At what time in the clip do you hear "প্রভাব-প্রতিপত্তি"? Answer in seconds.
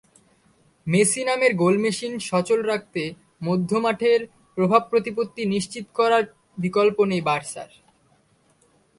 4.57-5.41